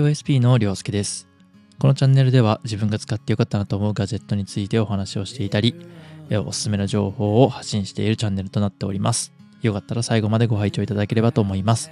[0.00, 1.28] OSP のりょうすけです。
[1.78, 5.74] このチャンネルでは自分が使ってよかったなと思うガジェットについてお話をしていたり、
[6.44, 9.32] おすすめの情報を発信しているチャンネルとなっております。
[9.62, 11.90] よかったら最後までご拝聴いただければと思います。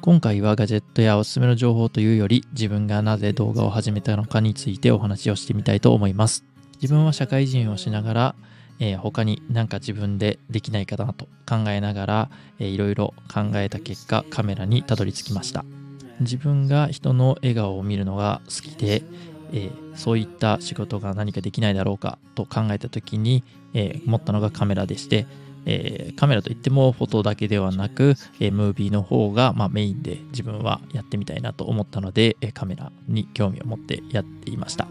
[0.00, 6.44] 今回はガジェットやおすすめの情報というより、自分がなぜ動画を始めたのかについてお話をしてみたいと思います。
[6.82, 8.34] 自分は社会人をしながら、
[8.80, 15.64] えー他に何か自分でできないかなと考えながら、えーいろいろ考えた結果カメラにたどり着きました
[16.24, 19.02] 自分が人の笑顔を見るのが好きで、
[19.52, 25.26] えーそういった仕事が何かできないだろうかと考えた時に、えー持ったのがカメラでして、
[25.66, 34.88] えーカメラといってもフォトだけではなく、えムービーの方が、まあ、メインで自分はやってみたいなと思ったので、えカメラに興味を持ってやっていました。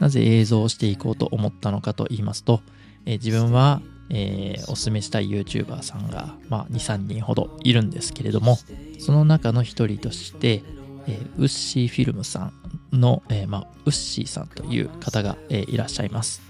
[0.00, 2.62] なぜ映像をしていこうと思ったのかと言いますと、
[3.04, 8.58] え自分は、えーおすすめしたい YouTuber さんが、まあ、23人ほどいるんですけれども
[8.98, 10.62] その中の一人として、
[11.06, 12.50] えーウッシーフィルムさ
[12.92, 16.42] んの、えーまあ、ウッシーさんという方が、えーいらっしゃいます。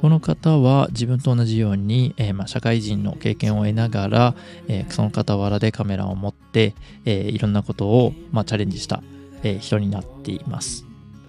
[0.00, 4.34] この方は自分と同じように、えーまあ、社会人の経験を得ながら、
[4.66, 9.02] えーその傍らでカメラを持って、えーいろんなことを、まあ、チャレンジした、
[9.42, 10.86] えー人になっています。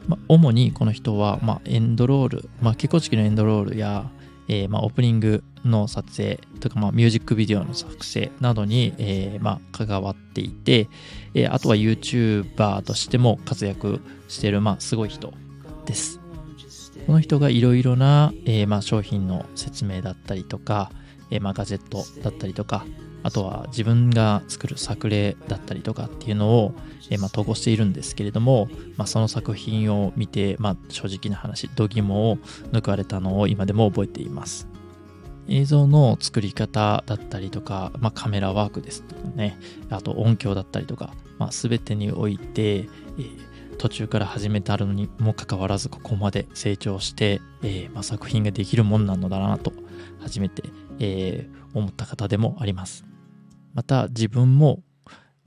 [0.07, 4.09] まあ、主にこの人は、まあ、エンドロール、まあ、結婚式のエンドロールや、
[4.51, 10.89] えーまあ、オープニングの撮影とか、まあ、ミュージックビデオの作成などに、えーまあ、関わっていて、
[11.33, 15.33] えーあとは YouTuber としても活躍してる、まあ、すごい人
[15.85, 16.19] です。
[17.07, 20.91] この人がいろいろな、えまあ、商品の説明だったりとか、
[21.31, 22.85] えーまあ、ガジェットだったりとか、
[23.23, 26.73] あとは自分が作る作例だったりとかっていうのを、
[27.09, 32.37] えーまあ、投稿しているんですけれども、まあ、その作品を見て、まあ、正直な話、度肝を
[32.71, 34.67] 抜かれたのを今でも覚えています。
[35.47, 39.57] 映像の作り方だったりとか、まあ、カメラワークですとかね、
[39.89, 49.73] あと音響だったりとか、まあ、全てにおいて、えー途中から始めたのにもかかわらずここまで成長して、えーまあ、作品ができるもんなのだなと
[50.19, 50.61] 初めて、
[50.99, 53.05] えー思った方でもあります。
[53.73, 54.83] また自分も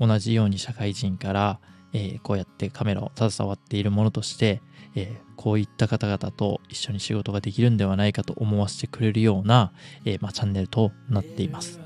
[0.00, 1.60] 同じように社会人から、
[1.92, 4.62] えーこうやってカメラを携わっているものとして、
[4.94, 9.72] えーこういった方々と一緒に仕事ができるんではないかと思わせてくれるような、
[10.06, 11.78] えーまあ、チャンネルとなっています。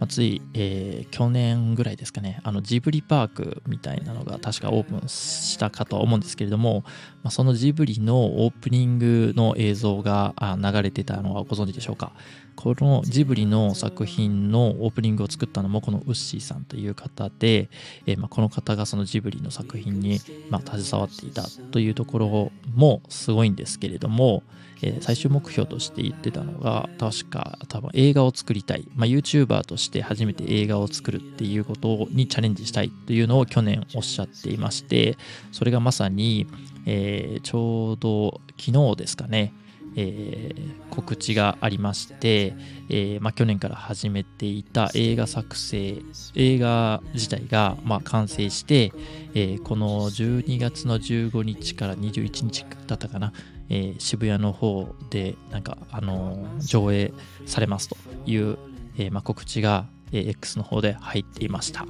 [0.00, 6.82] まあつい、え去年ぐらいですかね、あのジブリパークみたいなのが確かオープンしたかとは思うんですけれども、
[7.22, 12.12] まあ、そのジブリのオープニングの映像があ流れてたのはご存知でしょうか？
[12.56, 17.68] このジブリの作品のオープニングを作ったのもこのウッシーさんという方で、
[18.06, 20.18] えーまあ、この方がそのジブリの作品に、
[20.50, 24.42] まあ、携わっていたというところもすごいんですけれども、
[24.82, 35.16] えー最終目標として言ってたのが確か多分映画を作りたい、まあ、YouTuber として初めて映画を作るっていうことにチャレンジしたいというのを去年おっしゃっていまして
[35.52, 36.46] それがまさに、
[36.86, 39.52] えーちょうど昨日ですかね。
[39.96, 42.54] えー告知がありまして、
[42.88, 45.98] えーまあ、去年から始めていた映画作成
[46.34, 48.92] 映画自体が、まあ、完成して、
[49.34, 53.32] えーこの12月の15日から21日だったかな、
[53.68, 57.12] え渋谷の方でなんか、あの上映
[57.44, 58.58] されますという、
[58.96, 61.86] えーまあ、告知が、X の方で入っていました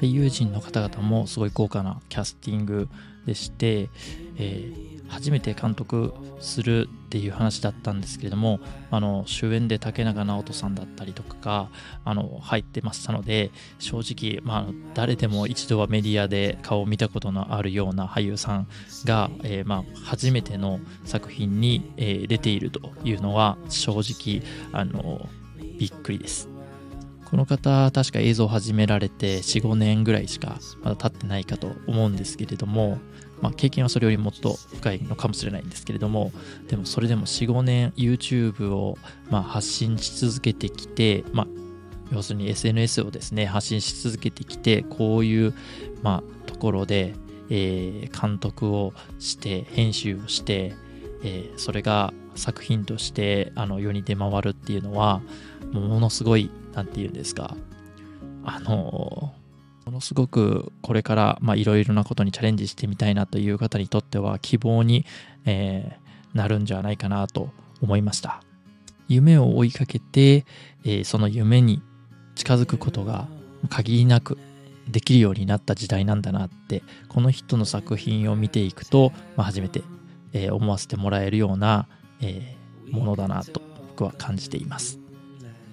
[0.00, 2.88] 俳優陣の方々もすごい豪華なキャスティング
[3.26, 3.88] でして、
[4.36, 11.68] えー初めて監督するっていう話だったんですけれどもあの主演で竹中直人さんだったりとかが
[12.04, 18.68] あの入ってましたので正直、まあ、誰でも一度はメディアで顔を見たことのあるような俳優さん
[19.04, 24.42] が、えーまあ、初めての作品に、えー出ているというのは正直
[24.72, 25.28] あの
[25.78, 26.55] びっくりです。
[27.26, 32.98] この方確か映像を始められて45年ぐらいしかまだ経ってないかと思うんですけれども、
[33.42, 36.30] まあ、経験はそれよりもっと深いのかもしれないんですけれども
[36.68, 38.96] でもそれでも45年 YouTube を
[39.28, 41.46] まあ発信し続けてきて、まあ、
[42.12, 45.54] 要するに SNS をですね発信し続けてきてこういう、
[46.02, 47.16] まあ、ところで、
[47.50, 50.74] えー監督をして編集をして、
[51.24, 55.22] えーそれが作品としてあの世に出回るっていうのは
[55.72, 57.56] ものすごいなんて言うんですか？
[58.44, 59.34] あの
[59.86, 65.04] ものすごくこれからいろいろなことにチャレンジしてみたいなという方にとっては希望に、
[65.44, 66.06] えー
[66.36, 67.48] なるんじゃないかなと
[67.80, 68.42] 思いました。
[69.08, 70.44] 夢を追いかけて、
[70.84, 71.80] えーその夢に
[72.34, 73.26] 近づくことが
[73.70, 74.36] 限りなく
[74.86, 79.82] できるようになった時代なんだなってこの人の作品を見ていくと、まあ、初めて、
[80.34, 81.88] えー思わせてもらえるような、
[82.20, 85.00] えーものだなと僕は感じています。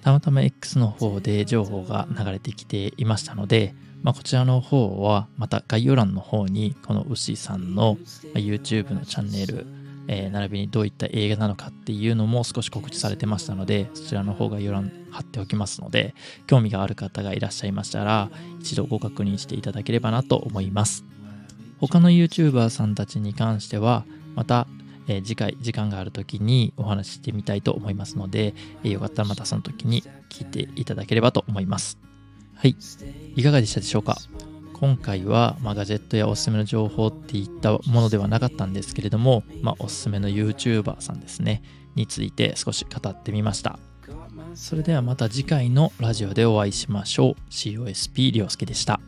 [0.04, 7.96] たまたま X の方で情報が流れてきていましたので、まあ、こちらの方はまた概要欄の方にこの牛さんの
[8.34, 9.66] YouTube のチャンネル、
[10.06, 16.14] えー、並びにどういった映画なのかっていうのも少し告知されてましたのでそちらの方概要欄貼っておきますので
[16.46, 18.28] 興味がある方がいらっしゃいましたら
[18.60, 21.02] 一度ご確認していただければなと思います。
[21.80, 24.04] 他の YouTuber さんたちに関しては
[24.34, 24.66] また
[25.06, 31.98] えー、次回時間がある時にお話ししてみたいと思いますので、えー、よかったらまたその時に聞いていただければと思います。
[32.56, 32.76] はい。
[33.36, 34.16] いかがでしたでしょうか？
[34.74, 41.62] 今回は、まあ、ガジェットやおすすめの情報っていったものではなかったんですけれども、まあ、おすすめの YouTuber さんですね、
[41.94, 43.78] について少し語ってみました。
[44.54, 47.34] それではまた次回のラジオでお会いしましょう。
[47.50, 49.00] COSP りょうすけでした。